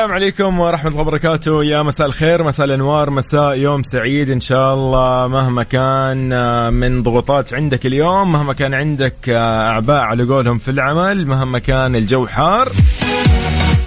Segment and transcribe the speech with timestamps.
[0.00, 1.64] السلام عليكم ورحمة الله وبركاته.
[1.64, 5.28] يا مساء الخير مساء الأنوار مساء يوم سعيد إن شاء الله.
[5.28, 10.70] مهما كان آه، من ضغوطات عندك اليوم مهما كان عندك آه، أعباء على قولهم في
[10.70, 12.68] العمل مهما كان الجو حار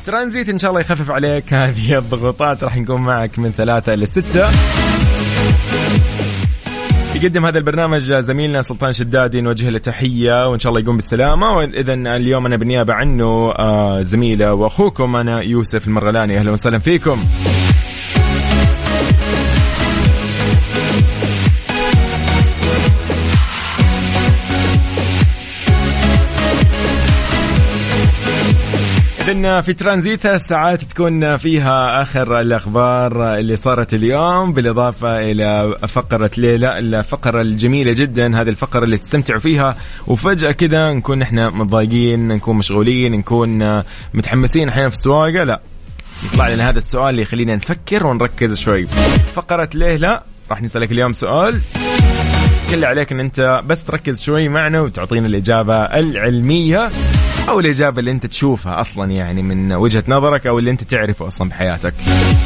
[0.06, 2.64] ترانزيت إن شاء الله يخفف عليك هذه الضغوطات.
[2.64, 4.48] راح نكون معك من ثلاثة إلى ستة.
[7.16, 11.58] يقدم هذا البرنامج زميلنا سلطان شدادي نوجه له تحية وإن شاء الله يقوم بالسلامة.
[11.58, 17.18] واذا اليوم أنا بالنيابة عنه آه، زميله وأخوكم أنا يوسف المرغلاني أهلا وسهلا فيكم.
[29.28, 36.32] إذن في ترانزيت ثلاث ساعات تكون فيها آخر الأخبار اللي صارت اليوم بالإضافة إلى فقرة
[36.38, 39.76] ليلى الفقرة الجميلة جدا هذه الفقرة اللي تستمتعوا فيها.
[40.08, 45.44] وفجأة كذا نكون إحنا متضايقين نكون مشغولين نكون متحمسين أحيانا في السواقة.
[45.44, 45.62] لا
[46.26, 48.86] يطلع لنا هذا السؤال اللي يخلينا نفكر ونركز شوي.
[49.36, 51.62] فقرة ليه لا راح نسألك اليوم سؤال.
[52.72, 56.90] كل عليك إن أنت بس تركز شوي معنا وتعطينا الإجابة العلمية.
[57.50, 61.50] أو الإجابة اللي أنت تشوفها أصلا يعني من وجهة نظرك أو اللي أنت تعرفه أصلا
[61.50, 61.94] بحياتك.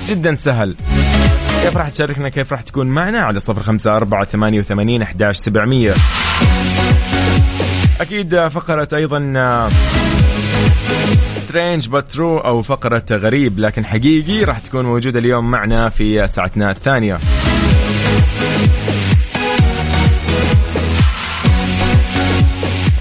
[0.09, 0.75] جدا سهل.
[1.63, 5.93] كيف راح تشاركنا؟ كيف راح تكون معنا؟ على صفر خمسة أربعة ثمانية وثمانين أحداش سبعمية.
[8.01, 9.69] أكيد فقرة أيضا
[11.35, 16.71] strange but true أو فقرة غريب لكن حقيقي راح تكون موجودة اليوم معنا في ساعتنا
[16.71, 17.17] الثانية.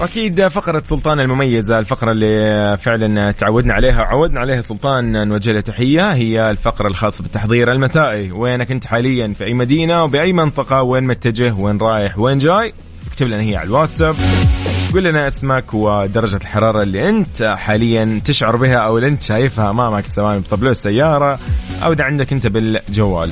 [0.01, 6.13] واكيد فقرة سلطان المميزة الفقرة اللي فعلا تعودنا عليها وعودنا عليها سلطان نوجه له تحية
[6.13, 8.31] هي الفقرة الخاصة بالتحضير المسائي.
[8.31, 12.73] وينك أنت حاليا؟ في أي مدينة؟ وبأي منطقة؟ وين متجه؟ وين رايح؟ وين جاي؟
[13.07, 14.15] اكتب لنا هي على الواتساب.
[14.93, 20.05] قول لنا اسمك ودرجة الحرارة اللي أنت حاليا تشعر بها أو اللي أنت شايفها أمامك
[20.05, 21.39] سواء بطبلو السيارة
[21.83, 23.29] أو إذا عندك أنت بالجوال.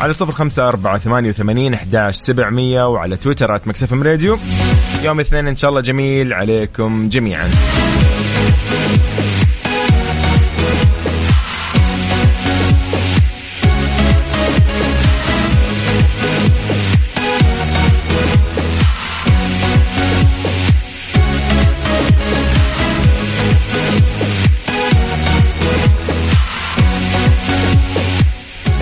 [0.00, 4.38] على صفر خمسة أربعة ثمانية وثمانين أحداش سبعمية وعلى تويتر at Mix FM Radio.
[5.02, 7.50] يوم اثنين إن شاء الله جميل عليكم جميعا.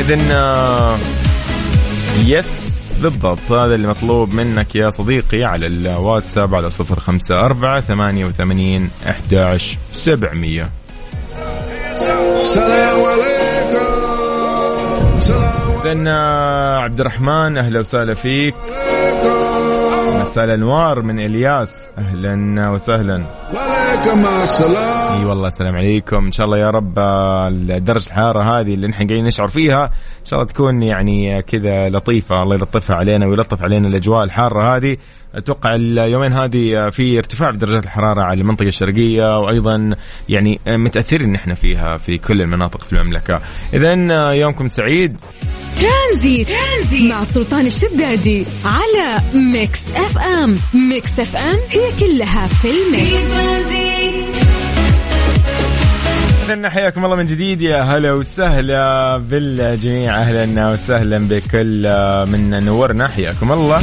[0.09, 0.33] إذن
[2.27, 3.53] يس بالضبط.
[3.53, 9.79] هذا اللي مطلوب منك يا صديقي على الواتساب على صفر خمسة أربعة ثمانية وثمانين أحداش
[9.93, 10.69] سبعمية.
[13.07, 13.89] عليكم.
[15.85, 16.09] إذن
[16.79, 18.55] عبد الرحمن أهلا وسهلا فيك.
[20.28, 21.89] مساء الأنوار من إلياس.
[21.99, 23.22] أهلا وسهلا.
[23.55, 25.21] عليكم السلام.
[25.21, 26.25] إي والله السلام عليكم.
[26.25, 29.91] إن شاء الله يا رب آه، درجة الحرارة هذه اللي نحن قاعدين نشعر فيها
[30.28, 34.97] ان شاء الله تكون يعني كذا لطيفة الله يلطفها علينا ويلطف علينا الأجواء الحارة هذه.
[35.34, 39.97] أتوقع اليومين هذه في ارتفاع بدرجات الحرارة على المنطقة الشرقية وأيضا
[40.28, 43.41] يعني متأثرين نحن فيها في كل المناطق في المملكة.
[43.75, 43.93] اذا
[44.33, 45.21] يومكم سعيد.
[45.77, 46.49] Transit.
[46.49, 47.11] Transit.
[47.10, 50.59] مع سلطان الشدادي على Mix FM.
[50.75, 54.47] Mix FM هي كلها في في ال Mix ترانزيت.
[56.50, 57.62] اذا حياكم الله من جديد.
[57.62, 60.20] يا هلا وسهلا بالجميع.
[60.20, 61.83] أهلا وسهلا بكل
[62.33, 63.09] من نورنا.
[63.09, 63.78] حياكم الله.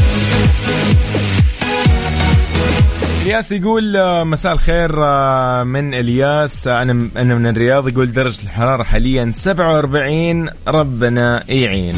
[3.22, 6.68] الياس يقول آه، مساء الخير آه، من الياس.
[6.68, 7.88] آه، أنا أنا من الرياض.
[7.88, 11.96] يقول درجة الحرارة حاليا 47 ربنا يعين.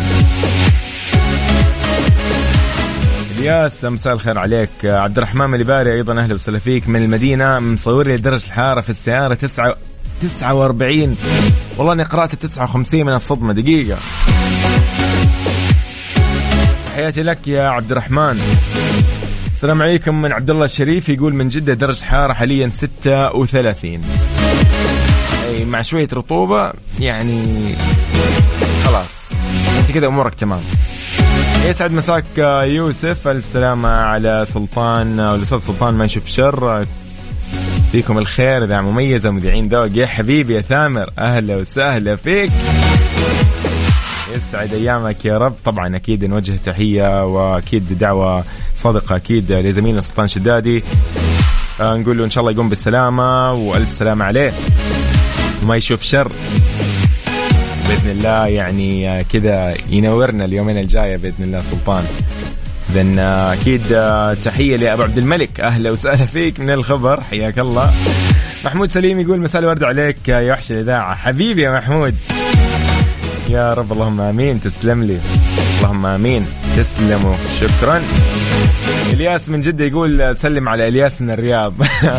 [3.40, 4.70] الياس مساء الخير عليك.
[4.86, 6.90] آه، عبد الرحمن الباري أيضا أهلا وسهلا فيك.
[6.90, 9.76] من المدينة مصور لي درجه الحرارة في السيارة 9
[10.22, 11.18] 49
[11.78, 13.98] والله إني قرأت 59 من الصدمة دقيقة.
[16.86, 18.42] تحياتي لك يا عبد الرحمن.
[19.52, 24.02] السلام عليكم من عبد الله الشريف يقول من جدة درجة حرارة حاليا 36
[25.48, 27.76] أي مع شوية رطوبة يعني
[28.86, 29.32] خلاص.
[29.80, 30.62] أنت كذا أمورك تمام.
[31.66, 36.86] يسعد مساك يوسف ألف سلامة على سلطان والاستاذ سلطان ما نشوف شر.
[37.92, 42.52] فيكم الخير اذاعه مميزه مذيعين ذوق يا حبيبي يا ثامر أهلا وسهلا فيك.
[44.36, 45.54] يسعد أيامك يا رب.
[45.66, 48.44] طبعا أكيد نوجه تحية وأكيد دعوة
[48.76, 50.84] صادقة أكيد لزميلنا سلطان شدادي.
[51.82, 54.54] آه، نقول له إن شاء الله يقوم بالسلامة وألف سلامة عليه.
[55.64, 56.32] وما يشوف شر.
[57.88, 62.04] بإذن الله يعني آه، كذا ينورنا اليومين الجاية بإذن الله سلطان.
[62.96, 63.82] اذا أكيد
[64.44, 65.60] تحية لأبو عبد الملك.
[65.60, 67.22] أهلا وسهلا فيك من الخبر.
[67.22, 67.92] حياك الله.
[68.66, 71.16] محمود سليم يقول مساء الورد عليك يا وحش الإذاعة.
[71.16, 72.16] حبيبي يا محمود.
[73.50, 74.62] يا رب اللهم آمين.
[74.62, 75.20] تسلم لي.
[75.78, 76.46] اللهم آمين.
[76.78, 77.36] تسلموا.
[77.62, 78.02] شكرا.
[79.14, 81.74] إلياس من جدة يقول سلم على إلياس من الرياض.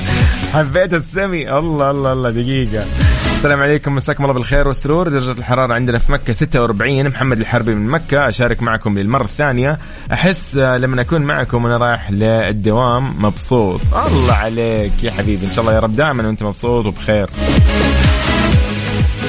[0.54, 1.58] حبيت السمي.
[1.58, 2.30] الله الله الله.
[2.30, 3.07] دقيقة.
[3.38, 5.08] السلام عليكم مساكم الله بالخير والسرور.
[5.08, 8.28] درجة الحرارة عندنا في مكة 46 محمد الحربي من مكة.
[8.28, 9.78] أشارك معكم للمرة الثانية.
[10.12, 13.80] أحس لما أكون معكم وأنا رايح للدوام مبسوط.
[14.06, 15.46] الله عليك يا حبيبي.
[15.46, 17.30] إن شاء الله يا رب دائما وأنت مبسوط وبخير.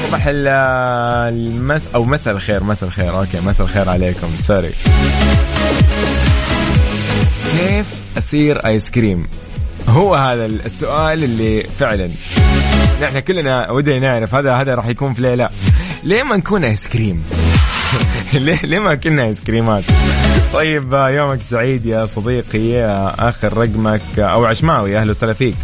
[0.08, 0.48] صباح ال-
[1.34, 3.20] المس أو مساء الخير مساء الخير.
[3.20, 4.28] Okay مساء الخير عليكم.
[4.40, 4.72] Sorry.
[7.58, 7.86] كيف
[8.18, 9.28] اصير آيس كريم؟
[9.90, 12.10] هو هذا السؤال اللي فعلا
[13.02, 15.50] نحن كلنا ودنا نعرف هذا هذا راح يكون في ليلة.
[16.04, 17.24] ليه ما نكون ايس كريم
[18.34, 19.84] ليه ليه ما كنا ايس كريمات
[20.54, 22.86] طيب يومك سعيد يا صديقي
[23.20, 25.56] آخر رقمك أو عشماوي أهلا وسهلا فيك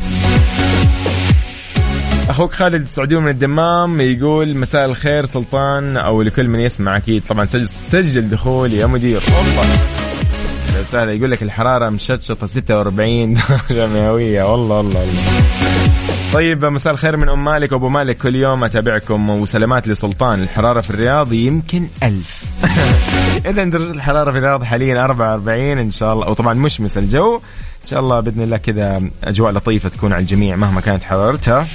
[2.29, 7.23] أخوك خالد السعودي من الدمام يقول مساء الخير سلطان أو لكل من يسمع أكيد.
[7.29, 9.21] طبعا سجل سجل دخولي يا مدير.
[10.87, 13.33] وسهلا يقول لك الحرارة مشطشطة 46
[13.69, 15.23] درجه مئويه والله والله والله.
[16.33, 17.71] طيب مساء الخير من أم مالك.
[17.71, 20.43] وابو مالك كل يوم أتابعكم وسلامات لسلطان.
[20.43, 22.43] الحرارة في الرياض يمكن ألف.
[23.49, 26.29] اذا درجة الحرارة في الرياض حاليا 44 إن شاء الله.
[26.29, 27.35] وطبعا مشمس الجو.
[27.83, 31.67] إن شاء الله بإذن الله كذا أجواء لطيفة تكون على الجميع مهما كانت حرارتها.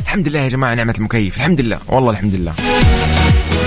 [0.00, 1.36] الحمد لله يا جماعة نعمة المكيف.
[1.36, 1.78] الحمد لله.
[1.88, 2.52] والله الحمد لله.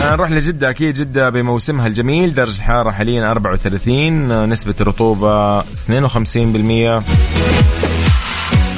[0.01, 5.63] نروح لجدة أكيد جدة بموسمها الجميل درجة الحرارة حاليا 34 آه، نسبة الرطوبة 52%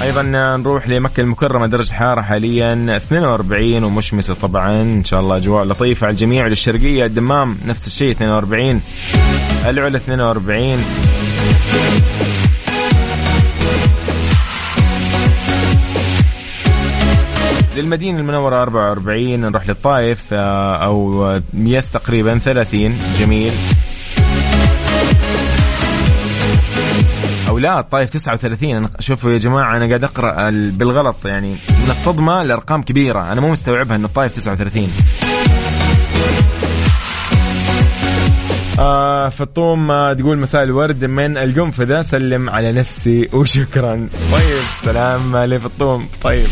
[0.02, 0.22] أيضا
[0.58, 4.81] نروح لمكة المكرمة درجة الحراره حاليا 42 ومشمسة طبعا.
[4.81, 8.81] إن شاء الله أجواء لطيفة على الجميع للشرقيه الدمام نفس الشيء 42
[9.66, 10.78] العلا 42
[17.75, 23.52] للمدينة المنورة 44 نروح للطائف آه، أو مياس تقريبا 30 جميل.
[27.50, 31.90] أو لا الطائف 39 أنا شوفوا يا جماعة أنا قاعد أقرأ ال- بالغلط يعني من
[31.90, 33.31] الصدمة الارقام كبيرة.
[33.31, 34.90] أنا مو مستوعبها انه الطائف 39
[38.80, 42.02] آه فطوم آه تقول مساء الورد من القنفذة.
[42.02, 44.08] سلم على نفسي وشكرا.
[44.31, 46.48] طيب سلام لفطوم طيب.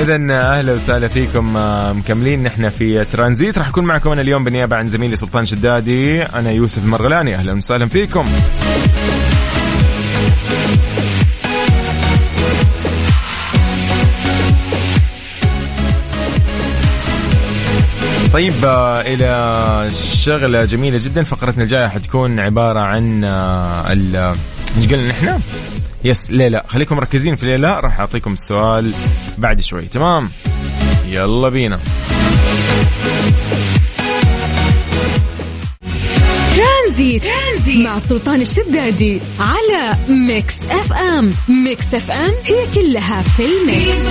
[0.00, 3.58] اذا أهلا وسهلا فيكم آه، مكملين نحن في ترانزيت.
[3.58, 6.22] راح أكون معكم أنا اليوم بالنيابة عن زميلي سلطان شدادي.
[6.22, 8.26] أنا يوسف المرغلاني أهلا وسهلا فيكم.
[18.32, 21.22] طيب آه، إلى شغلة جميلة جدا.
[21.22, 24.16] فقرتنا الجاية حتكون عبارة عن آه، ال
[24.76, 25.40] إيش قلنا نحن؟
[26.04, 28.92] Yes ليه لا خليكم مركزين في ليه لا راح أعطيكم السؤال
[29.38, 30.30] بعد شوي تمام؟
[31.08, 31.78] يلا بينا.
[36.56, 37.22] Transit.
[37.24, 41.34] Transit مع سلطان الشدادي على Mix FM.
[41.48, 44.10] Mix FM هي كلها في ال Mix.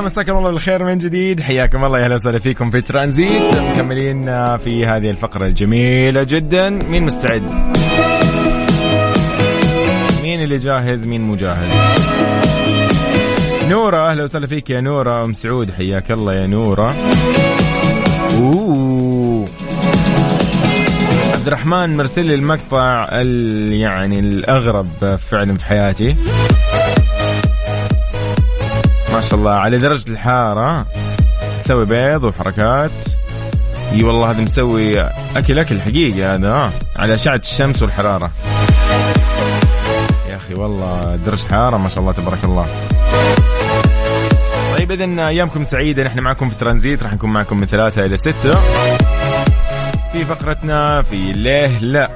[0.00, 1.40] مساكم الله بالخير من جديد.
[1.40, 3.56] حياكم الله يا أهلا وسهلا فيكم في ترانزيت.
[3.56, 6.70] مكملين آه، في هذه الفقرة الجميلة جدا.
[6.70, 7.42] مين مستعد؟
[10.22, 11.70] مين اللي جاهز؟ مين مو جاهز؟
[13.68, 15.24] نورة أهلا وسهلا فيك يا نورة.
[15.24, 16.94] أم سعود حياك الله يا نورة.
[18.38, 19.48] أوه.
[21.34, 26.16] عبد الرحمن مرسل لي المقطع ال- يعني الأغرب فعلا في حياتي.
[29.12, 30.86] ما شاء الله على درجة الحارة
[31.58, 32.90] مسوي بيض وحركات.
[33.92, 35.00] إي والله هذا مسوي
[35.36, 36.70] أكل أكل حقيقي هذا آه.
[36.96, 38.30] على أشعة الشمس والحرارة.
[40.28, 42.66] يا أخي والله درجة حرارة ما شاء الله تبارك الله.
[44.78, 48.54] طيب اذا أيامكم سعيدة نحن معكم في ترانزيت راح نكون معكم من ثلاثة إلى ستة.
[50.12, 52.10] في فقرتنا في ليه لا.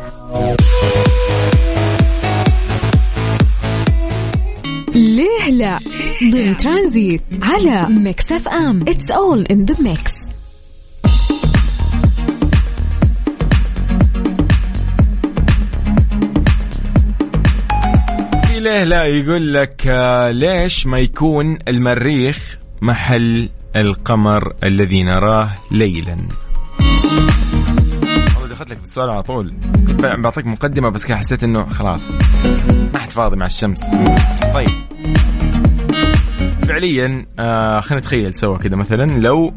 [5.44, 5.80] ليه لا
[6.32, 8.80] ضمن ترانزيت على Mix FM.
[8.80, 10.12] It's all in the mix
[18.64, 26.16] ليه لا يقول لك آه، ليش ما يكون المريخ محل القمر الذي نراه ليلا؟
[28.64, 29.54] دخلت لك بالسؤال على طول.
[30.18, 32.16] بعطيك مقدمة بس كده حسيت إنه خلاص
[32.94, 33.96] ما حد فاضي مع الشمس.
[34.54, 34.68] طيب.
[36.62, 39.54] فعليا آه خلينا نتخيل سوا كده مثلا لو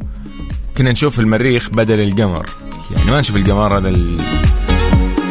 [0.78, 2.46] كنا نشوف المريخ بدل القمر.
[2.96, 3.90] يعني ما نشوف القمر هذا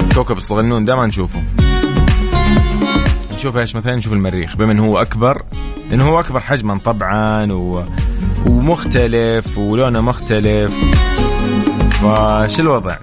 [0.09, 1.43] الكوكب الصغنون ده ما نشوفه.
[3.35, 4.57] نشوف إيش مثلا؟ نشوف المريخ.
[4.57, 5.43] بما انه هو أكبر؟
[5.91, 7.85] لأنه هو أكبر حجما طبعا و...
[8.49, 10.75] ومختلف ولونه مختلف.
[11.91, 12.97] فش الوضع؟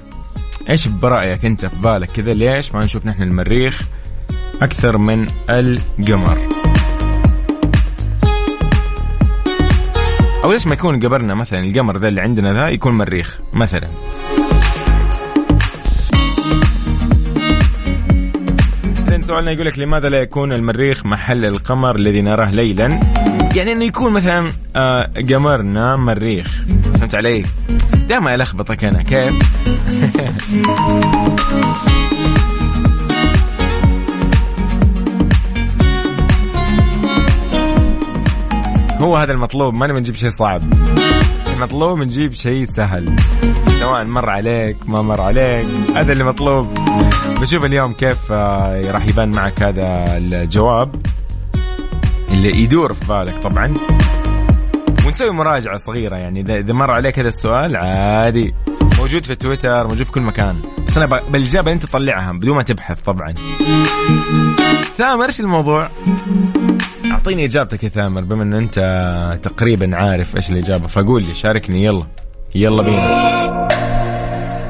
[0.70, 3.82] إيش برأيك أنت في بالك كذا؟ ليش ما نشوف نحن المريخ
[4.62, 6.38] أكثر من القمر؟
[10.44, 13.90] أو ليش ما يكون قبرنا مثلا القمر ذا اللي عندنا ذا يكون مريخ مثلا؟
[19.24, 23.00] سؤالنا يقول لك لماذا لا يكون المريخ محل القمر الذي نراه ليلا؟
[23.56, 26.64] يعني إنه يكون مثلا آه، قمرنا مريخ.
[26.96, 27.46] فهمت علي؟
[28.08, 29.34] دائما ألخبطك أنا كيف؟
[39.04, 40.74] هو هذا المطلوب ما نجيب شيء صعب.
[41.48, 43.16] المطلوب نجيب شيء سهل
[43.80, 46.74] سواء مر عليك ما مر عليك هذا اللي مطلوب.
[47.42, 50.96] بشوف اليوم كيف آه، راح يبان معك هذا الجواب
[52.30, 53.74] اللي يدور في بالك طبعا.
[55.14, 58.54] ونسوي مراجعة صغيرة يعني إذا إذا مر عليك هذا السؤال عادي.
[59.00, 60.62] موجود في تويتر موجود في كل مكان.
[60.88, 63.34] بس أنا ب- بالإجابة أنت تطلعها بدون ما تبحث طبعا.
[64.98, 65.88] ثامر إيش الموضوع؟
[67.12, 68.80] أعطيني إجابتك يا ثامر بما أن أنت
[69.44, 72.06] تقريبا عارف إيش الإجابة فقول لي شاركني يلا.
[72.56, 73.68] يلا بينا.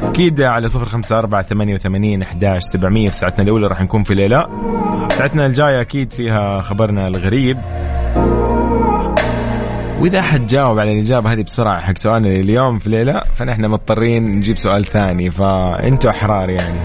[0.04, 4.14] أكيد على صفر خمسة أربعة ثمانية وثمانين أحداش سبعمية في ساعتنا الأولى راح نكون في
[4.14, 4.48] ليلة
[5.12, 7.58] ساعتنا الجاية أكيد فيها خبرنا الغريب.
[10.04, 14.58] وإذا حد جاوب على الإجابة هذه بسرعة حق سؤالنا اليوم في ليله فنحن مضطرين نجيب
[14.58, 16.80] سؤال ثاني فأنتوا إحرار يعني.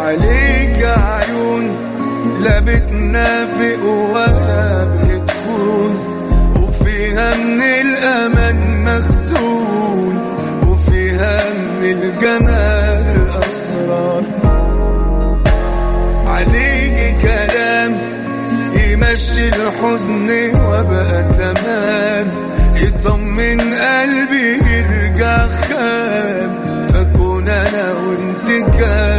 [0.00, 1.76] عليك عيون
[2.40, 3.84] لا بتنافق
[4.14, 5.94] ولا بتكون
[6.62, 10.20] وفيها من الأمان مخزون
[10.68, 12.65] وفيها من الجمال
[19.16, 20.28] يمشي الحزن
[20.60, 22.26] وبقى تمام
[22.76, 26.50] يطمن قلبي يرجع خام.
[26.88, 28.46] فكون أنا وانت
[28.78, 29.15] كالأطفال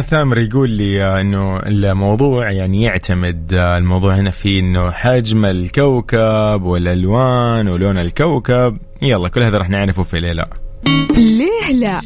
[0.00, 7.98] ثامر يقول لي إنه الموضوع يعني يعتمد الموضوع هنا في إنه حجم الكوكب والألوان ولون
[7.98, 8.78] الكوكب.
[9.02, 10.44] يلا كل هذا راح نعرفه في ليه لا.
[11.16, 12.00] ليه لا؟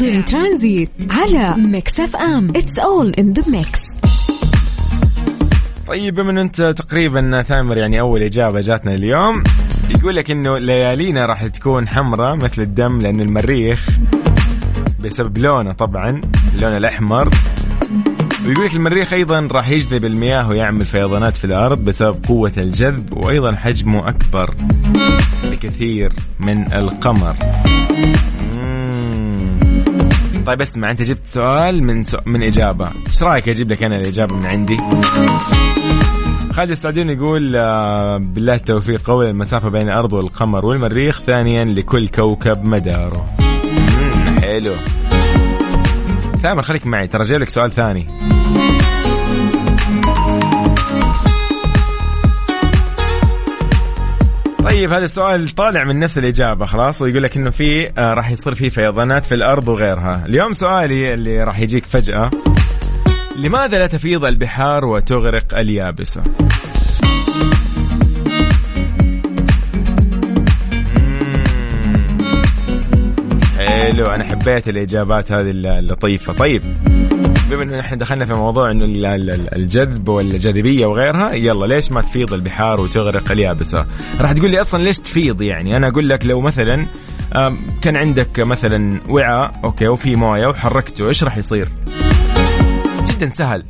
[0.00, 2.48] ضمن ترانزيت على Mix FM.
[2.48, 3.80] It's all in the mix
[5.86, 9.42] طيب بما ان أنت تقريبا ثامر يعني أول إجابة جاتنا اليوم؟
[9.90, 13.88] يقول لك إنه ليالينا راح تكون حمراء مثل الدم لأنه المريخ
[15.04, 16.20] بسبب لونه طبعا.
[16.54, 17.28] اللون الأحمر.
[18.46, 23.54] ويقول لك المريخ أيضا راح يجذب المياه ويعمل فيضانات في الأرض بسبب قوة الجذب وأيضا
[23.54, 24.54] حجمه أكبر
[25.44, 27.36] بكثير من القمر.
[30.46, 32.18] طيب اسمع أنت جبت سؤال من سو...
[32.26, 32.90] من إجابة.
[33.06, 34.76] إيش رأيك أجيب لك أنا الإجابة من عندي؟
[36.52, 42.64] خالد السعدين يقول آه، بالله التوفيق قول المسافة بين الأرض والقمر والمريخ ثانيا لكل كوكب
[42.64, 43.26] مداره.
[44.42, 44.74] حلو.
[46.44, 48.06] ثامر خليك معي ترى جايب لك سؤال ثاني.
[54.64, 58.54] طيب هذا السؤال طالع من نفس الإجابة خلاص ويقول لك إنه في آه راح يصير
[58.54, 60.24] في فيضانات في الأرض وغيرها.
[60.26, 62.30] اليوم سؤالي اللي راح يجيك فجأة
[63.36, 66.22] لماذا لا تفيض البحار وتغرق اليابسة؟
[73.94, 74.06] حلو.
[74.06, 76.32] أنا حبيت الإجابات هذه اللطيفة.
[76.32, 76.62] طيب
[77.50, 82.00] بما انه نحن دخلنا في موضوع إنه ال- ال- الجذب والجاذبية وغيرها يلا ليش ما
[82.00, 83.86] تفيض البحار وتغرق اليابسة؟
[84.20, 86.86] راح تقول لي أصلا ليش تفيض يعني؟ أنا أقول لك لو مثلا
[87.82, 91.68] كان عندك مثلا وعاء أوكي وفي موية وحركته إيش راح يصير؟
[93.06, 93.62] جدا سهل.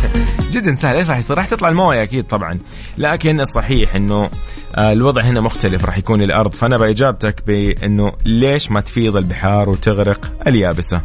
[0.52, 0.96] جدا سهل.
[0.96, 2.58] إيش راح يصير؟ راح تطلع الموية أكيد طبعا.
[2.98, 4.30] لكن الصحيح إنه
[4.78, 6.52] الوضع هنا مختلف راح يكون الأرض.
[6.52, 11.02] فأنا بإجابتك بأنه ليش ما تفيض البحار وتغرق اليابسة؟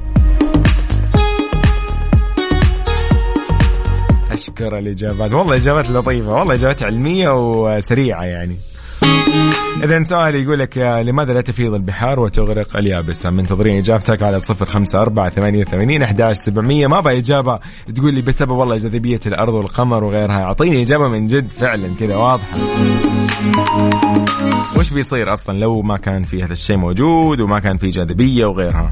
[4.32, 5.34] أشكر الإجابات.
[5.34, 8.56] والله إجابات لطيفة والله إجابات علمية وسريعة يعني.
[9.84, 15.02] إذا سؤال يقول لك لماذا لا تفيض البحار وتغرق اليابسة؟ منتظرين إجابتك على صفر خمسة
[15.02, 17.60] أربعة ثمانية وثمانين أحداش سبعمية ما أبغى إجابة
[17.96, 22.58] تقول لي بسبب والله جاذبية الأرض والقمر وغيرها، أعطيني إجابة من جد فعلا كذا واضحة.
[24.80, 28.92] وش بيصير أصلا لو ما كان في هذا الشيء موجود وما كان في جاذبية وغيرها؟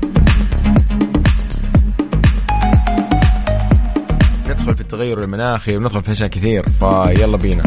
[4.50, 7.64] ندخل في التغير المناخي وندخل في أشياء كثير فيلا بينا.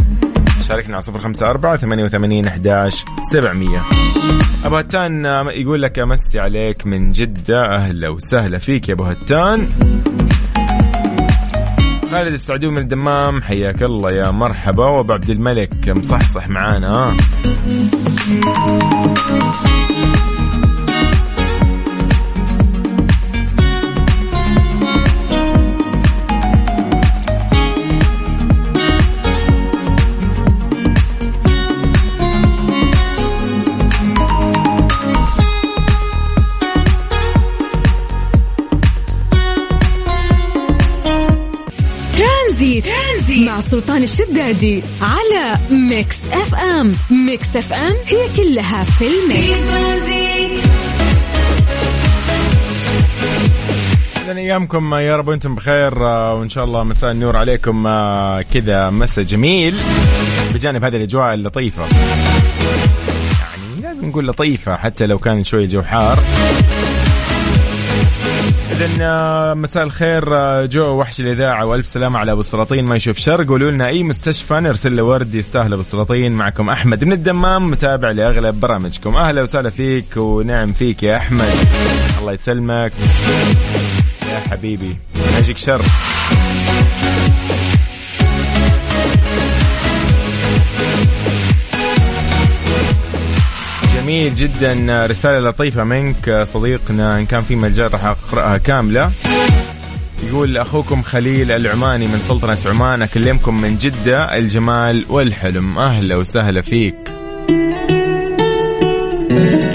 [0.73, 3.83] شاركنا على صفر خمسة أربعة ثمانية وثمانين أحداش سبعمية.
[4.65, 7.75] أبو هتان آه، يقول لك أمسي عليك من جدة.
[7.75, 9.69] أهلا وسهلا فيك يا أبو هتان.
[12.11, 14.85] خالد السعدوي من الدمام حياك الله يا مرحبا.
[14.85, 16.89] وأبو عبد الملك مصحصح معانا.
[16.89, 17.17] آه.
[43.33, 49.73] ترانزيت مع سلطان الشدادي على Mix FM Mix FM هي كلها في ال Mix.
[54.25, 58.91] اذا أيامكم يا رب وأنتم بخير آه، وإن شاء الله مساء النور عليكم آه، كذا
[58.91, 59.77] مساء جميل.
[60.55, 61.83] بجانب هذه الأجواء اللطيفة.
[61.83, 66.19] يعني لازم نقول لطيفة حتى لو كان شوي جو حار.
[68.85, 73.45] اذا مساء الخير آه، جو وحش الإذاعة وألف سلامة على أبو سلاطين ما يشوف شر.
[73.45, 76.33] قولوا لنا أي مستشفى نرسل له ورد يستاهل أبو سلاطين.
[76.33, 79.17] معكم أحمد من الدمام متابع لأغلب برامجكم.
[79.17, 81.51] أهلا وسهلا فيك ونعم فيك يا أحمد.
[82.21, 82.93] الله يسلمك.
[84.29, 85.83] يا حبيبي ما يجيك شر.
[94.03, 95.07] جميل جدا.
[95.07, 99.11] رسالة لطيفة منك صديقنا إن كان في مجال راح أقرأها كاملة.
[100.29, 105.79] يقول أخوكم خليل العماني من سلطنة عمان أكلمكم من جدة الجمال والحلم.
[105.79, 106.95] أهلا وسهلا فيك.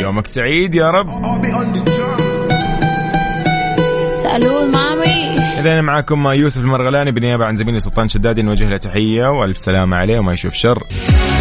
[0.01, 1.09] يومك سعيد يا رب.
[4.15, 5.37] سألوه مامي.
[5.59, 9.97] إذا أنا معكم يوسف المرغلاني بالنيابة عن زميلي سلطان شدادي نوجه له تحية وألف سلامة
[9.97, 10.83] عليه وما يشوف شر.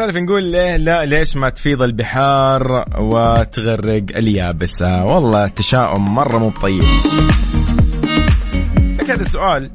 [0.00, 6.82] نسولف نقول ليه لا ليش ما تفيض البحار وتغرق اليابسة؟ والله تشاؤم مرة مو بطيب.
[9.00, 9.70] لك هذا السؤال.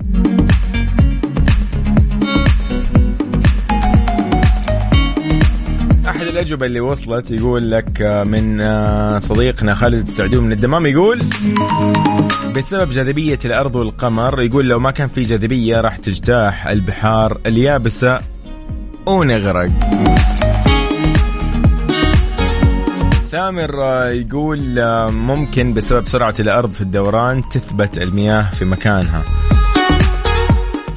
[6.08, 8.60] أحد الأجوبة اللي وصلت يقول لك من
[9.20, 11.20] صديقنا خالد السعدوي من الدمام يقول
[12.56, 18.35] بسبب جاذبية الأرض والقمر يقول لو ما كان في جاذبية راح تجتاح البحار اليابسة
[19.08, 19.70] ونغرق.
[23.32, 24.60] ثامر يقول
[25.12, 29.22] ممكن بسبب سرعة الأرض في الدوران تثبت المياه في مكانها.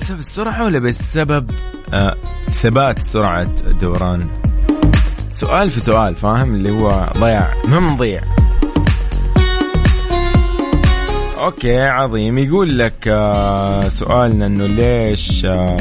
[0.01, 1.51] بسبب السرعة ولا بسبب
[1.95, 2.15] آه،
[2.51, 4.29] ثبات سرعة الدوران؟
[5.31, 8.23] سؤال في سؤال فاهم؟ اللي هو ضياع مهم نضيع
[11.39, 12.39] أوكي عظيم.
[12.39, 15.77] يقول لك آه، سؤالنا إنه ليش آه،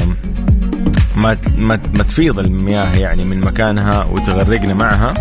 [1.18, 5.14] ما ما ما تفيض المياه يعني من مكانها وتغرقنا معها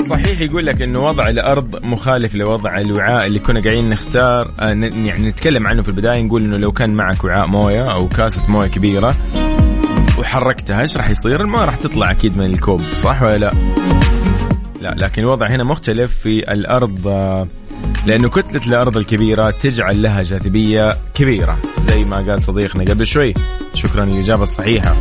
[0.00, 4.68] الصحيح صحيح يقول لك إنه وضع الأرض مخالف لوضع الوعاء اللي كنا قاعدين نختار آه،
[4.68, 8.68] يعني نتكلم عنه في البداية نقول إنه لو كان معك وعاء موية أو كاسة موية
[8.68, 9.14] كبيرة
[10.18, 13.52] وحركتها إيش راح يصير؟ الماء راح تطلع أكيد من الكوب صح ولا لا؟
[14.80, 17.08] لا لكن الوضع هنا مختلف في الأرض
[18.06, 21.58] لأنه كتلة الأرض الكبيرة تجعل لها جاذبية كبيرة.
[21.78, 23.34] زي ما قال صديقنا قبل شوي.
[23.74, 24.96] شكرا للإجابة الصحيحة.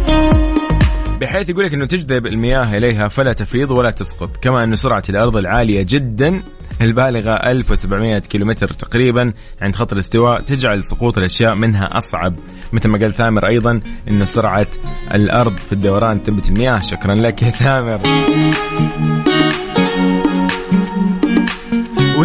[1.22, 5.38] بحيث يقول لك إنه تجذب المياه إليها فلا تفيض ولا تسقط، كما انه سرعة الأرض
[5.38, 6.44] العالية جدا
[6.82, 12.36] البالغة 1700 كيلومتر تقريبا عند خط الاستواء تجعل سقوط الأشياء منها أصعب،
[12.74, 14.68] مثل ما قال ثامر أيضا إنه سرعة
[15.14, 18.00] الأرض في الدوران تثبت المياه، شكرا لك يا ثامر.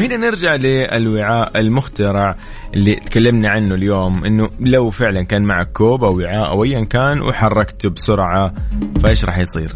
[0.04, 2.36] وهنا نرجع للوعاء المخترع
[2.74, 7.22] اللي تكلمنا عنه اليوم إنه لو فعلا كان معك كوب أو وعاء أو ايا كان
[7.22, 8.54] وحركته بسرعة
[9.02, 9.72] فإيش راح يصير؟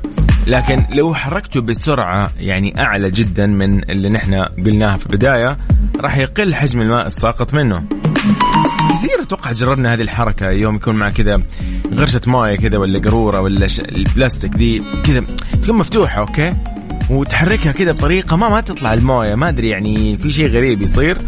[0.47, 5.57] لكن لو حركته بسرعة يعني أعلى جدا من اللي نحن قلناها في البداية
[6.01, 7.85] راح يقل حجم الماء الساقط منه.
[8.91, 11.43] كثير أتوقع جربنا هذه الحركة يوم يكون معك كذا
[11.95, 13.67] غرشة مويه كذا ولا قارورة ولا.
[13.79, 15.25] البلاستيك دي كذا
[15.63, 16.53] تكون مفتوحة أوكي
[17.11, 21.19] وتحركها كذا بطريقة ما ما تطلع الموية ما أدري يعني في شيء غريب يصير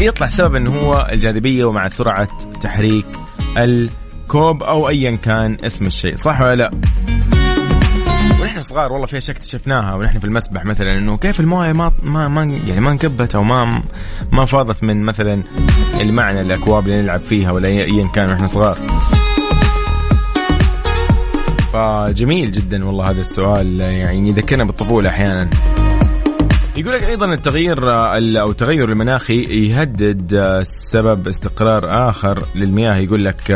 [0.00, 2.28] يطلع سبب إنه هو الجاذبية ومع سرعة
[2.60, 3.06] تحريك
[3.58, 6.70] الكوب أو ايا كان اسم الشيء صح ولا لا؟
[8.40, 12.28] ونحن صغار والله في أشياء اكتشفناها ونحن في المسبح مثلا إنه كيف الموية ما ما
[12.28, 13.82] ما يعني ما انكبت أو ما
[14.32, 15.42] ما فاضت من مثلا
[16.00, 18.78] المعنى الأكواب اللي نلعب فيها ولا ايا كان ونحن صغار.
[21.72, 25.50] فجميل جدا والله هذا السؤال يعني يذكرنا بالطفولة أحيانا.
[26.76, 27.78] يقول لك أيضا التغيير
[28.16, 32.96] ال- أو التغير المناخي يهدد آه، سبب استقرار آخر للمياه.
[32.96, 33.50] يقول لك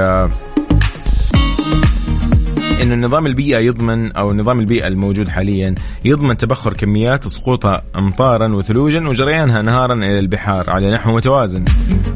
[2.82, 5.74] انه النظام البيئه يضمن أو نظام البيئه الموجود حاليا
[6.04, 11.64] يضمن تبخر كميات سقوطها امطارا وثلوجا وجريانها نهارا إلى البحار على نحو متوازن.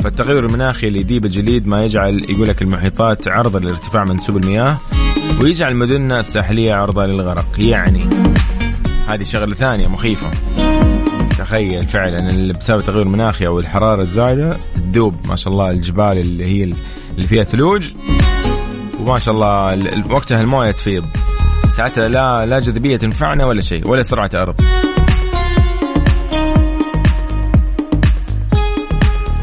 [0.05, 4.77] فالتغير المناخي اللي يذيب الجليد ما يجعل يقول لك المحيطات عرضة لارتفاع منسوب المياه.
[5.41, 7.49] ويجعل مدننا الساحلية عرضة للغرق.
[7.59, 8.05] يعني
[9.09, 10.31] هذه شغلة ثانية مخيفة.
[11.39, 14.59] تخيل فعلا بسبب التغير المناخي أو الحرارة الزايدة
[14.93, 16.65] تذوب ما شاء الله الجبال اللي هي
[17.17, 17.91] اللي فيها ثلوج
[19.01, 21.05] وما شاء الله ال- ال- وقتها الموية تفيض.
[21.71, 24.55] ساعتها لا لا جاذبية تنفعنا ولا شيء ولا سرعة أرض.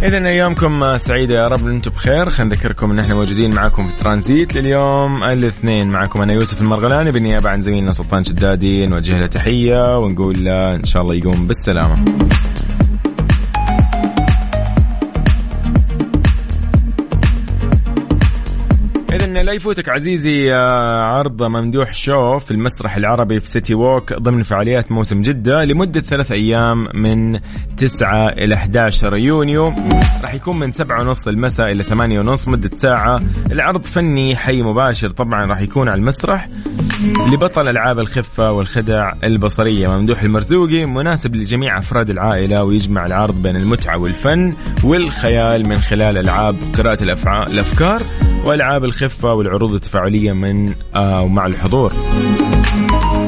[0.05, 1.35] إذا أيامكم سعيدة.
[1.35, 5.87] يا رب أنتم بخير، خلينا نذكركم أن إحنا موجودين معاكم في ترانزيت لليوم الاثنين.
[5.87, 10.83] معكم أنا يوسف المرغلاني بالنيابة عن زميلنا سلطان شدادي نوجه له تحية ونقول له إن
[10.83, 12.05] شاء الله يقوم بالسلامة.
[19.43, 25.21] لا يفوتك عزيزي عرض ممدوح شو في المسرح العربي في سيتي ووك ضمن فعاليات موسم
[25.21, 27.39] جدة لمدة ثلاث أيام من
[27.77, 29.73] 9 إلى 11 يونيو.
[30.21, 33.19] راح يكون من 7 ونص المساء إلى 8 ونص مدة ساعة.
[33.51, 36.47] العرض فني حي مباشر طبعا راح يكون على المسرح
[37.31, 43.97] لبطل ألعاب الخفة والخدع البصرية ممدوح المرزوقي مناسب لجميع أفراد العائلة ويجمع العرض بين المتعة
[43.97, 47.03] والفن والخيال من خلال ألعاب قراءة
[47.47, 48.03] الأفكار
[48.45, 51.93] والألعاب الخفة والعروض التفاعلية من آه ومع الحضور.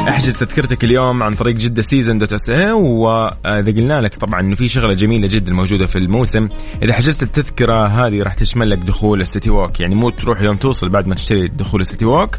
[0.09, 4.67] احجز تذكرتك اليوم عن طريق Jeddah Season dot SA وإذا قلنا لك طبعا إنه في
[4.67, 6.47] شغلة جميلة جدا موجودة في الموسم.
[6.83, 10.55] إذا حجزت التذكرة هذه راح تشمل لك دخول ال City Walk يعني مو تروح يوم
[10.55, 12.37] توصل بعد ما تشتري دخول ال City Walk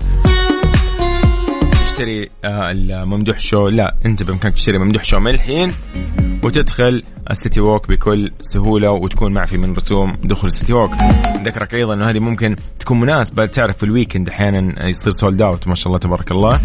[1.99, 5.19] تشتري آه، الممدوح show؟ لا انت بإمكانك تشتري ممدوح show.
[5.19, 5.73] من الحين
[6.45, 10.91] وتدخل ال City Walk بكل سهولة وتكون معفي من رسوم دخول ال City Walk.
[11.45, 13.47] ذكرك أيضا إنه هذه ممكن تكون مناسبة.
[13.47, 16.61] تعرف في ال weekend أحيانا يصير sold out ما شاء الله تبارك الله.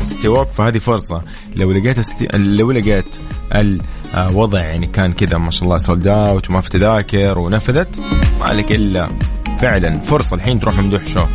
[0.00, 1.22] ال City Walk فهذه فرصة.
[1.56, 3.18] لو لقيت ال City لو لقيت
[4.14, 8.00] الوضع يعني كان كذا ما شاء الله sold out وما في تذاكر ونفذت
[8.40, 9.08] ما عليك إلا
[9.58, 11.26] فعلا فرصة الحين تروح ممدوح show.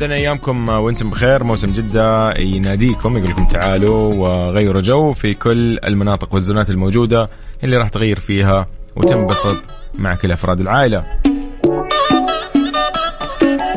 [0.00, 6.34] اذا ايامكم وأنتم بخير موسم جدة يناديكم يقول لكم تعالوا وغيروا جو في كل المناطق
[6.34, 7.28] والزونات الموجودة
[7.64, 9.56] اللي راح تغير فيها وتنبسط
[9.94, 11.04] مع كل افراد العائلة.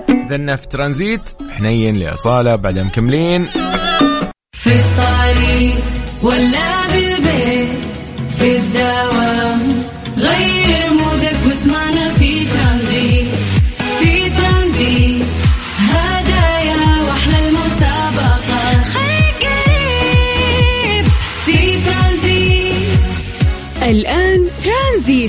[0.09, 3.45] اذا في ترانزيت حنين لأصالة بعدها مكملين
[4.51, 5.75] في الطريق
[6.21, 7.12] ولا بالبيت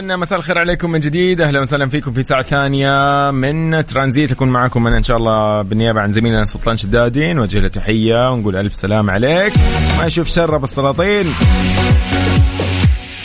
[0.00, 1.40] إذن مساء الخير عليكم من جديد.
[1.40, 4.32] أهلا وسهلا فيكم في ساعة ثانية من ترانزيت.
[4.32, 7.32] أكون معكم أنا إن شاء الله بالنيابة عن زميلنا سلطان شدادي.
[7.32, 9.52] نوجه له تحية ونقول ألف سلام عليك.
[9.98, 11.26] ما يشوف شر بالسلاطين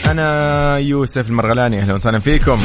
[0.10, 1.80] أنا يوسف المرغلاني.
[1.80, 2.60] أهلا وسهلا فيكم.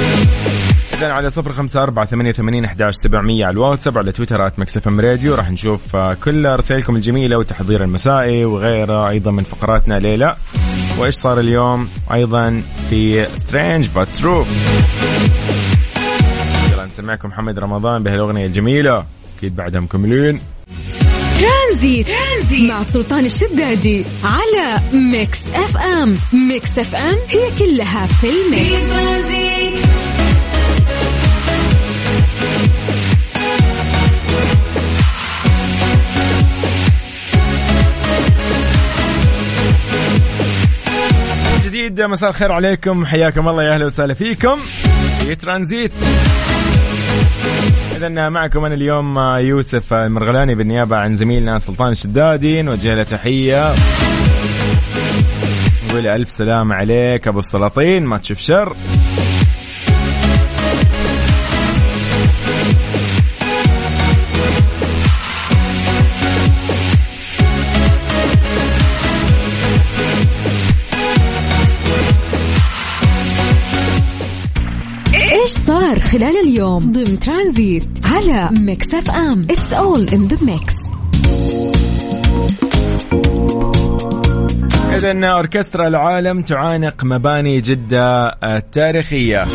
[1.00, 5.00] إذن على صفر خمسة أربعة ثمانية ثمانين أحداش سبعمية على الواتساب على تويتر at MixFM
[5.00, 5.34] Radio.
[5.34, 10.36] راح نشوف آه، كل رسائلكم الجميلة والتحضير المسائي وغيرها أيضا من فقراتنا ليلى.
[10.98, 14.44] وإيش صار اليوم؟ أيضا في Strange But True
[16.72, 19.04] يلا نسمعكم محمد رمضان بهالأغنية الجميلة.
[19.38, 20.40] أكيد بعدها مكملين
[21.40, 22.70] Tranzit, Tranzit.
[22.70, 26.16] مع سلطان الشدادي على Mix FM.
[26.48, 28.92] Mix FM هي كلها في ال mix.
[28.92, 30.09] من
[41.80, 42.00] جديد.
[42.00, 43.06] مساء الخير عليكم.
[43.06, 44.56] حياكم الله يا أهلا وسهلا فيكم.
[45.20, 45.92] في ترانزيت.
[47.96, 52.62] إذا معكم أنا اليوم يوسف المرغلاني بالنيابة عن زميلنا سلطان الشدادي.
[52.62, 53.72] نوجه له تحية.
[55.88, 58.04] نقول ألف سلام عليك أبو السلاطين.
[58.04, 58.76] ما تشوف شر.
[75.90, 79.40] صار خلال اليوم ضمن ترانزيت على Mix FM.
[79.40, 80.74] It's all in the mix
[84.96, 89.46] إذا أوركسترا العالم تعانق مباني جدة التاريخية.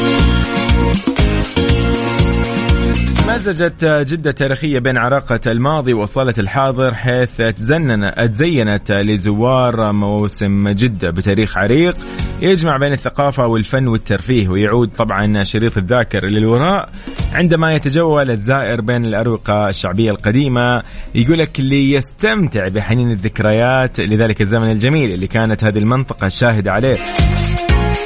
[3.29, 11.57] مزجت جدة تاريخية بين عراقة الماضي وأصالة الحاضر حيث تزنن تزينت لزوار موسم جدة بتاريخ
[11.57, 11.97] عريق.
[12.41, 16.89] يجمع بين الثقافة والفن والترفيه ويعود طبعا شريط الذاكر للوراء.
[17.33, 20.83] عندما يتجول الزائر بين الأروقة الشعبية القديمة
[21.15, 26.95] يقول لك اللي يستمتع بحنين الذكريات لذلك الزمن الجميل اللي كانت هذه المنطقة شاهدة عليه.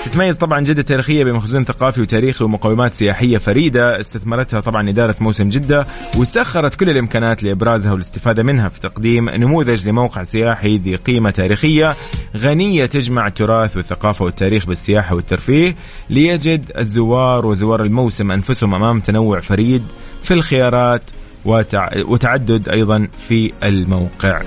[0.06, 4.00] تتميز طبعا جدة تاريخية بمخزون ثقافي وتاريخي ومقومات سياحية فريدة.
[4.00, 10.24] استثمرتها طبعا إدارة موسم جدة وسخرت كل الإمكانات لإبرازها والاستفادة منها في تقديم نموذج لموقع
[10.24, 11.96] سياحي ذي قيمة تاريخية
[12.38, 15.76] غنية تجمع التراث والثقافة والتاريخ بالسياحة والترفيه
[16.10, 19.84] ليجد الزوار وزوار الموسم أنفسهم أمام تنوع فريد
[20.24, 21.04] في الخيارات
[21.46, 21.90] وتع...
[22.06, 24.42] وتعدد أيضا في الموقع.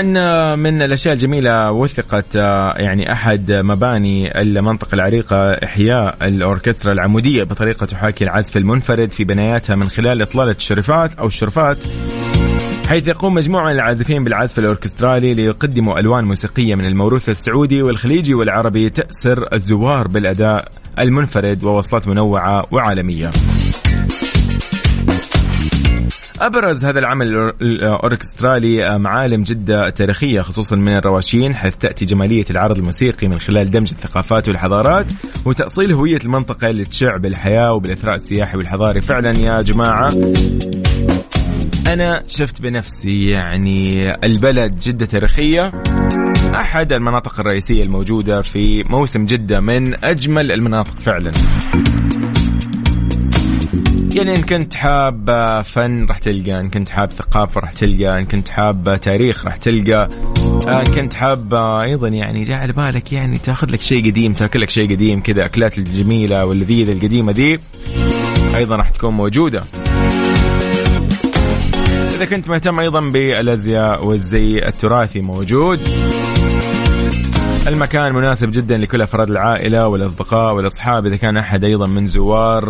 [0.00, 2.34] طبعا من الأشياء الجميلة وثقت
[2.76, 9.88] يعني أحد مباني المنطقة العريقة إحياء الأوركسترا العمودية بطريقة تحاكي العزف المنفرد في بناياتها من
[9.88, 11.76] خلال إطلالة الشرفات أو الشرفات
[12.88, 18.90] حيث يقوم مجموعة من العازفين بالعزف الأوركسترالي ليقدموا ألوان موسيقية من الموروث السعودي والخليجي والعربي
[18.90, 23.30] تأسر الزوار بالأداء المنفرد ووصلات منوعة وعالمية.
[26.40, 33.28] أبرز هذا العمل الأوركسترالي معالم جدة التاريخية خصوصا من الرواشين حيث تأتي جمالية العرض الموسيقي
[33.28, 35.06] من خلال دمج الثقافات والحضارات
[35.44, 39.00] وتأصيل هوية المنطقة اللي تشع بالحياة وبالإثراء السياحي والحضاري.
[39.00, 40.10] فعلا يا جماعة
[41.86, 45.72] أنا شفت بنفسي يعني البلد جدة تاريخية
[46.54, 51.30] أحد المناطق الرئيسية الموجودة في موسم جدة من أجمل المناطق فعلا.
[54.14, 55.26] يعني إن كنت حاب
[55.64, 60.08] فن راح تلقى إن كنت حاب ثقافة راح تلقى إن كنت حاب تاريخ راح تلقى
[60.68, 64.70] إن كنت حاب أيضا يعني جاء على بالك يعني تأخذ لك شيء قديم تأكل لك
[64.70, 67.60] شيء قديم كذا أكلات الجميلة واللذيذة القديمة دي
[68.54, 69.60] أيضا راح تكون موجودة.
[72.14, 75.80] إذا كنت مهتم أيضا بالأزياء والزي التراثي موجود.
[77.70, 82.64] المكان مناسب جدا لكل أفراد العائلة والأصدقاء والأصحاب إذا كان أحد أيضا من زوار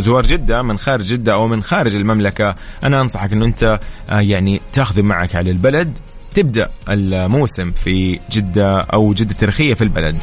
[0.00, 2.54] زوار جدة من خارج جدة أو من خارج المملكة.
[2.84, 5.98] أنا أنصحك انه أنت يعني تاخذه معك على البلد
[6.34, 10.16] تبدأ الموسم في جدة أو جدة تاريخية في البلد.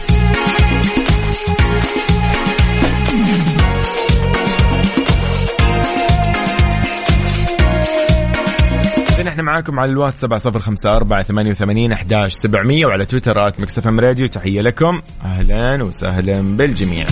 [9.34, 13.60] إحنا معاكم على الواتس سبعة صفر خمسة أربعة ثمانية وثمانين أحداش سبعمية وعلى تويتر at
[13.60, 14.28] MixFM Radio.
[14.28, 15.02] تحية لكم.
[15.26, 17.06] أهلا وسهلا بالجميع.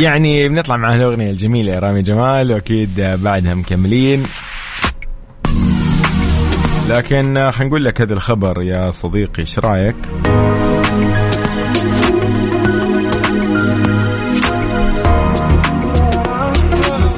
[0.00, 4.22] يعني بنطلع مع الأغنية الجميلة يا رامي جمال وأكيد بعدها مكملين.
[6.88, 9.96] لكن خلينا نقول لك هذا الخبر يا صديقي إيش رأيك؟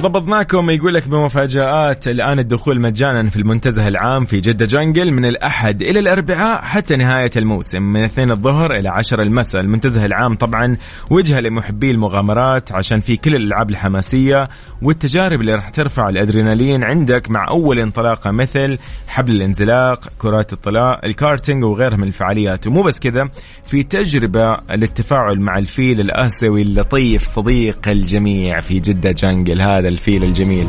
[0.03, 5.83] ضبطناكم يقول لك بمفاجآت الآن الدخول مجانا في المنتزه العام في جدة Jungle من الأحد
[5.83, 9.61] إلى الأربعاء حتى نهاية الموسم من اثنين الظهر إلى عشر المساء.
[9.61, 10.77] المنتزه العام طبعا
[11.11, 14.49] وجهة لمحبي المغامرات عشان في كل الألعاب الحماسية
[14.83, 21.65] والتجارب اللي راح ترفع الأدرينالين عندك مع أول انطلاقة مثل حبل الانزلاق كرات الطلاء الكارتينج
[21.65, 22.67] وغيرها من الفعاليات.
[22.67, 23.29] ومو بس كذا
[23.65, 30.69] في تجربة للتفاعل مع الفيل الآسيوي اللطيف صديق الجميع في جدة Jungle هذا الفيل الجميل.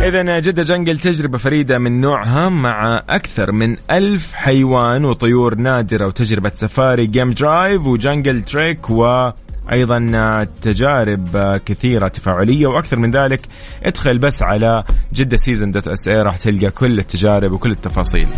[0.00, 6.52] إذا جدة Jungle تجربة فريدة من نوعها مع أكثر من ألف حيوان وطيور نادرة وتجربة
[6.54, 9.30] سفاري game drive و jungle trek و
[9.72, 13.40] أيضا تجارب كثيرة تفاعلية وأكثر من ذلك
[13.82, 18.28] ادخل بس على Jeddah Season dot SA راح تلقى كل التجارب وكل التفاصيل.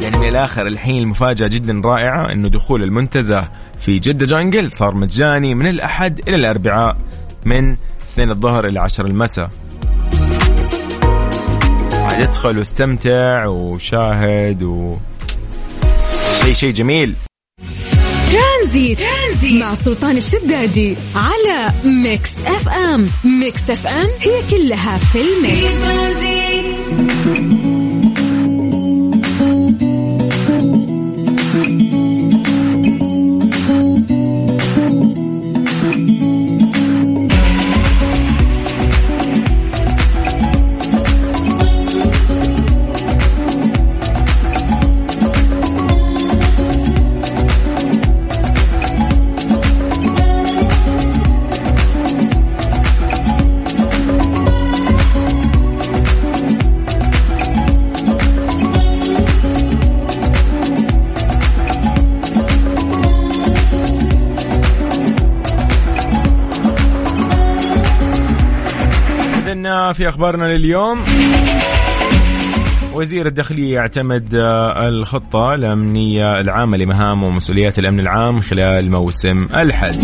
[0.00, 3.48] يعني من الآخر الحين المفاجأة جدا رائعة إنه دخول المنتزه
[3.80, 6.96] في جدة Jungle صار مجاني من الأحد إلى الأربعاء
[7.44, 7.76] من
[8.12, 9.48] 2 الظهر إلى 10 المساء.
[11.92, 14.96] ادخل واستمتع وشاهد و
[16.42, 17.14] شيء شيء جميل.
[18.32, 18.98] Tranzit.
[18.98, 23.06] Tranzit مع سلطان الشدادي على Mix FM.
[23.24, 25.86] Mix FM هي كلها في ال mix.
[25.86, 27.57] إذن
[69.98, 71.02] في أخبارنا لليوم.
[72.94, 79.98] وزير الداخلية يعتمد آه، الخطة الأمنية العامة لمهام ومسؤوليات الأمن العام خلال موسم الحج.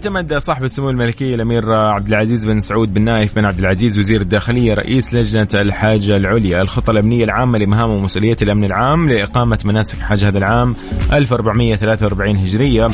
[0.00, 4.20] اعتمد صاحب السمو الملكي الأمير عبد العزيز بن سعود بن نايف بن عبد العزيز وزير
[4.20, 6.62] الداخلية رئيس لجنة الحاجة العليا.
[6.62, 10.74] الخطة الأمنية العامة لمهام ومسؤوليات الأمن العام لإقامة مناسك حج هذا العام
[11.12, 12.88] 1443 هجرية.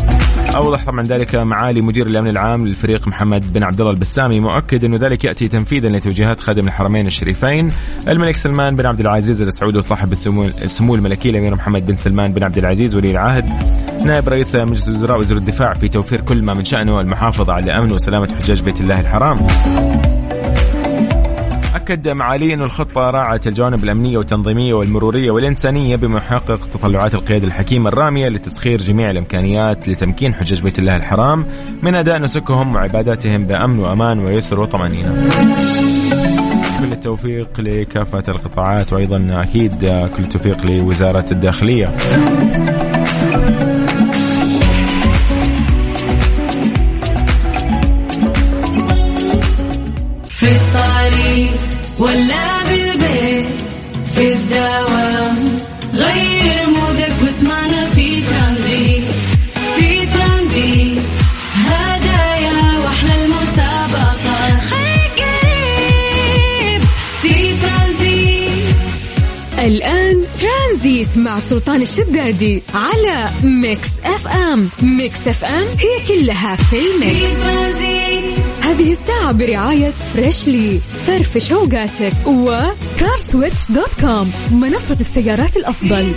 [0.56, 4.96] أوضح طبعا ذلك معالي مدير الأمن العام للفريق محمد بن عبد الله البسامي مؤكد انه
[4.96, 7.68] ذلك يأتي تنفيذا لتوجيهات خادم الحرمين الشريفين
[8.08, 12.44] الملك سلمان بن عبد العزيز ال سعود وصاحب السمو الملكي الأمير محمد بن سلمان بن
[12.44, 13.85] عبد العزيز ولي العهد.
[14.04, 17.92] نائب رئيس مجلس الوزراء وزير الدفاع في توفير كل ما من شأنه المحافظة على أمن
[17.92, 19.46] وسلامة حجاج بيت الله الحرام.
[21.74, 28.28] أكد معالي أن الخطة راعت الجوانب الأمنية والتنظيمية والمرورية والإنسانية بمحقق تطلعات القيادة الحكيمة الرامية
[28.28, 31.46] لتسخير جميع الإمكانيات لتمكين حجاج بيت الله الحرام
[31.82, 35.28] من أداء نسكهم وعباداتهم بأمن وأمان ويسر وطمأنينة.
[36.80, 39.78] كل التوفيق لكافة القطاعات وأيضا أكيد
[40.16, 41.86] كل التوفيق لوزارة الداخلية.
[50.36, 51.50] في الطريق
[51.98, 52.65] ولا
[71.56, 74.68] سلطان الشدادي على Mix FM.
[74.82, 77.40] Mix FM هي كلها في ال mix.
[78.60, 86.12] هذه الساعة برعاية Freshly فرفش اوقاتك و CarSwitch dot com منصة السيارات الأفضل.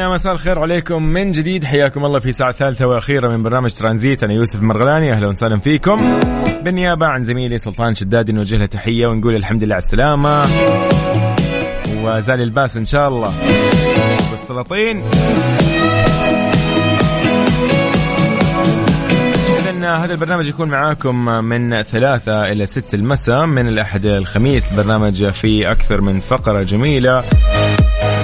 [0.00, 1.64] إن مساء الخير عليكم من جديد.
[1.64, 4.22] حياكم الله في ساعة ثالثة وأخيرة من برنامج ترانزيت.
[4.22, 6.20] أنا يوسف المرغلاني أهلا وسهلا فيكم.
[6.64, 10.42] بالنيابة عن زميلي سلطان شدادي نوجه له تحية ونقول الحمد لله على السلامة.
[12.02, 13.32] وزال الباس إن شاء الله.
[14.30, 15.02] والسلاطين.
[19.80, 24.74] هذا البرنامج يكون معاكم من ثلاثة إلى ست المساء من الأحد الخميس.
[24.74, 27.22] برنامج فيه أكثر من فقرة جميلة.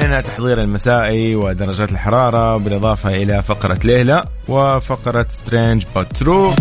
[0.07, 6.53] منها تحضير المسائي ودرجات الحرارة بالإضافة إلى فقرة ليلى وفقرة Strange But True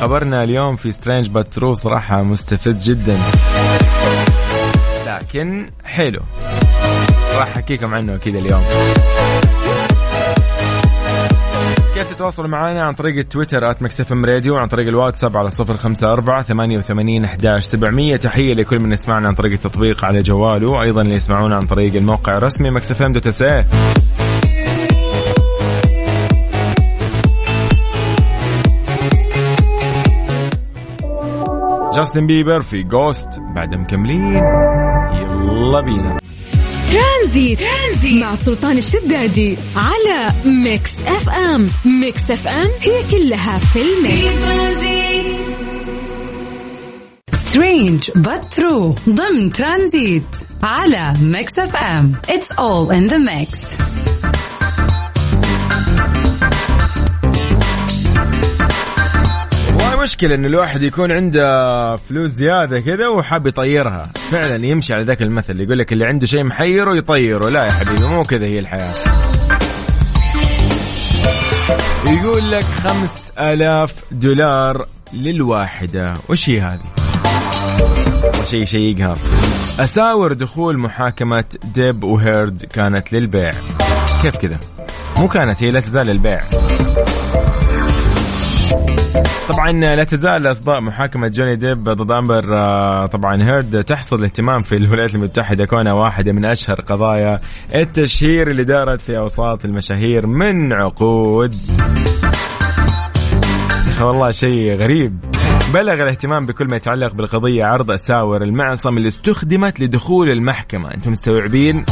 [0.00, 3.18] خبرنا اليوم في Strange But True صراحة مستفز جدا.
[5.06, 6.20] لكن حلو
[7.38, 8.64] راح أحكيكم عنه أكيد اليوم.
[12.00, 16.12] كيف تتواصلوا معنا عن طريق التويتر at MixFM Radio عن طريق الواتساب على صفر خمسة
[16.12, 18.16] أربعة ثمانية وثمانين أحداش سبعمية.
[18.16, 22.36] تحية لكل من يسمعنا عن طريق التطبيق على جواله أيضا اللي يسمعونا عن طريق الموقع
[22.36, 23.66] الرسمي MixFM dot SA.
[31.94, 34.44] جاستن بيبر في Ghost بعد مكملين.
[35.12, 36.16] يلا بينا.
[36.90, 44.34] Tranzit, Tranzit مع سلطان الشدادي على Mix FM Mix FM هي كلها في ال mix.
[47.32, 49.08] Strange but true.
[49.08, 50.24] ضمن ترانزيت
[50.62, 53.80] على Mix FM it's all in the mix.
[60.02, 64.10] مشكلة انه الواحد يكون عنده فلوس زيادة كذا وحاب يطيرها.
[64.30, 68.04] فعلا يمشي على ذاك المثل يقول لك اللي عنده شيء محيره يطيره لا يا حبيبي
[68.04, 68.94] مو كذا هي الحياة.
[72.06, 76.14] يقول لك خمس آلاف دولار للواحدة.
[76.28, 76.80] وش هي هذه؟
[78.64, 79.16] شيء يقهر.
[79.80, 81.44] أساور دخول محاكمة
[81.74, 83.50] ديب وهيرد كانت للبيع.
[84.22, 84.58] كيف كذا؟
[85.18, 86.40] مو كانت هي لا تزال للبيع.
[89.52, 94.76] طبعا لا تزال أصداء محاكمة جوني ديب ضد أمبر آه، طبعا هيرد تحصد الاهتمام في
[94.76, 97.40] الولايات المتحدة كونها واحدة من أشهر قضايا
[97.74, 101.54] التشهير اللي دارت في أوساط المشاهير من عقود.
[104.00, 105.18] والله شيء غريب.
[105.74, 110.94] بلغ الاهتمام بكل ما يتعلق بالقضية عرض أساور المعصم اللي استخدمت لدخول المحكمة.
[110.94, 111.84] أنتم مستوعبين؟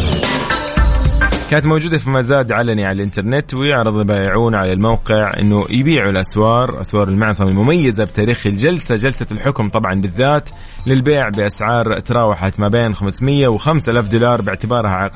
[1.50, 7.08] كانت موجودة في مزاد علني على الإنترنت ويعرض البائعون على الموقع إنه يبيعوا الأسوار أسوار
[7.08, 10.50] المعصم المميزة بتاريخ الجلسة جلسة الحكم طبعا بالذات
[10.86, 15.12] للبيع بأسعار تراوحت ما بين 500 و 5000 دولار باعتبارها عق...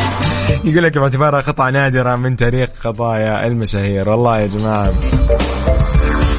[0.64, 4.08] يقول لك باعتبارها قطعة نادرة من تاريخ قضايا المشاهير.
[4.08, 4.90] والله يا جماعة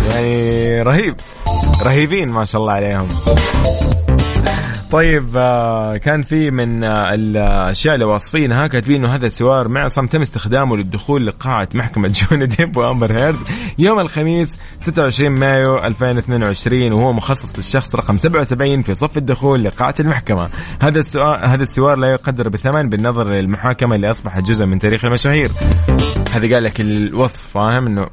[0.09, 1.15] يعني رهيب
[1.81, 3.07] رهيبين ما شاء الله عليهم.
[4.93, 10.21] طيب آه، كان في من آه، الأشياء اللي واصفينها كاتبين إنه هذا السوار معصم تم
[10.21, 13.47] استخدامه للدخول لقاعة محكمة جوني ديب وامبر هيرد
[13.79, 20.49] يوم الخميس 26 مايو 2022 وهو مخصص للشخص رقم 77 في صف الدخول لقاعة المحكمة.
[20.81, 25.51] هذا السؤال هذا السوار لا يقدر بثمن بالنظر للمحاكمة اللي أصبحت جزء من تاريخ المشاهير.
[26.31, 28.07] هذا قال لك الوصف فاهم؟ إنه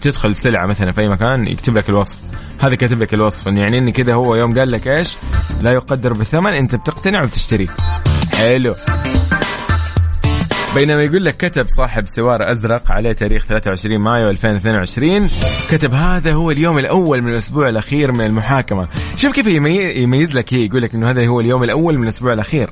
[0.00, 2.18] تدخل سلعة مثلا في أي مكان يكتب لك الوصف.
[2.60, 3.48] هذا كاتب لك الوصف.
[3.48, 5.16] إنه يعني ان كذا هو يوم قال لك إيش؟
[5.62, 7.66] لا يقدر بثمن أنت بتقتنع وبتشتريه
[8.34, 8.74] حلو.
[10.74, 15.28] بينما يقول لك كتب صاحب سوار أزرق عليه تاريخ 23 مايو 2022
[15.70, 18.88] كتب هذا هو اليوم الأول من الأسبوع الأخير من المحاكمة.
[19.16, 22.32] شوف كيف يمي- يميز لك هي يقول لك إنه هذا هو اليوم الأول من الأسبوع
[22.32, 22.70] الأخير.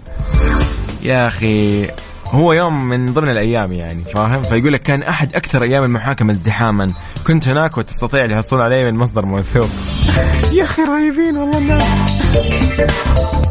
[1.02, 1.88] يا أخي.
[2.30, 6.88] هو يوم من ضمن الأيام يعني فاهم؟ فيقول لك كان أحد أكثر أيام المحاكمه ازدحاما.
[7.26, 9.68] كنت هناك وتستطيع الحصول عليه من مصدر موثوق.
[10.52, 13.47] يا أخي رهيبين والله الناس.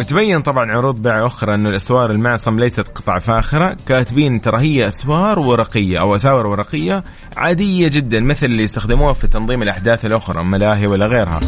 [0.00, 3.76] وتبين طبعا عروض بيع أخرى انه الأسوار المعصم ليست قطع فاخرة.
[3.86, 7.04] كاتبين ترى هي أسوار ورقية أو أساور ورقية
[7.36, 11.40] عادية جدا مثل اللي يستخدموها في تنظيم الأحداث الأخرى ملاهي ولا غيرها.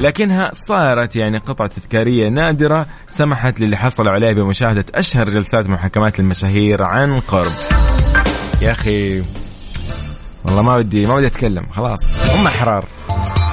[0.00, 6.82] لكنها صارت يعني قطعة تذكارية نادرة سمحت للي حصلوا عليها بمشاهدة أشهر جلسات محاكمات المشاهير
[6.82, 7.52] عن قرب.
[8.62, 9.22] يا أخي
[10.44, 12.30] والله ما بدي ما بدي أتكلم خلاص.
[12.30, 12.84] هم أحرار.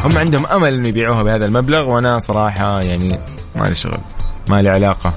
[0.04, 3.20] هم عندهم أمل إنه يبيعوها بهذا المبلغ وأنا صراحة يعني
[3.56, 4.00] ما لي شغل.
[4.50, 5.14] ما لي علاقة.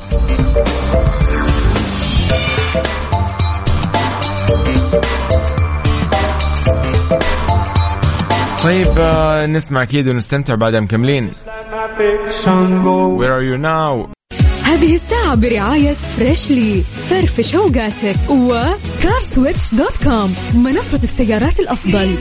[8.64, 11.30] طيب آه، نسمع أكيد ونستمتع بعدها مكملين.
[13.18, 14.14] Where are you now?
[14.64, 22.14] هذه الساعة برعاية Freshly فرفش اوقاتك و CarSwitch dot com منصة السيارات الأفضل.